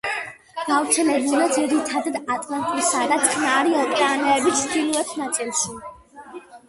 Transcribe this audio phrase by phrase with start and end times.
[0.69, 5.79] გავრცელებულია ძირითადად ატლანტისა და წყნარი ოკეანეების ჩრდილოეთ ნაწილში.